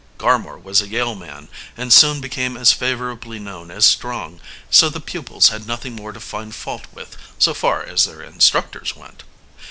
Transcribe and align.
Garmore 0.17 0.57
was 0.59 0.81
a 0.81 0.87
Yale 0.87 1.13
man, 1.13 1.47
and 1.77 1.93
soon 1.93 2.21
became 2.21 2.57
as 2.57 2.71
favorably 2.73 3.37
known 3.37 3.69
as 3.69 3.85
Strong, 3.85 4.41
so 4.71 4.89
the 4.89 4.99
pupils 4.99 5.49
had 5.49 5.67
nothing 5.67 5.95
more 5.95 6.11
to 6.11 6.19
find 6.19 6.55
fault 6.55 6.85
with, 6.91 7.15
so 7.37 7.53
far 7.53 7.83
as 7.83 8.05
their 8.05 8.23
instructors 8.23 8.95
went. 8.95 9.21